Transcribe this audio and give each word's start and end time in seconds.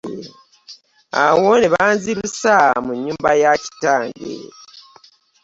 Awo 1.23 1.49
ne 1.57 1.67
banzirusa 1.73 2.55
mu 2.85 2.91
nnyumba 2.97 3.31
ya 3.41 3.51
kitange. 3.63 4.31